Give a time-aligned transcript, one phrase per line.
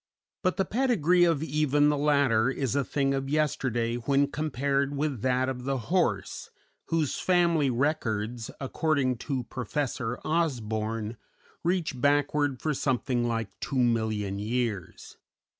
[0.41, 5.21] But the pedigree of even the latter is a thing of yesterday when compared with
[5.21, 6.49] that of the horse,
[6.85, 11.17] whose family records, according to Professor Osborn,
[11.63, 15.17] reach backward for something like 2,000,000 years.